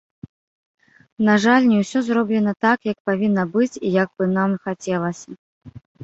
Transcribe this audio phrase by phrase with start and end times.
[1.27, 5.29] На жаль, не ўсё зроблена так, як павінна быць і як бы нам хацелася.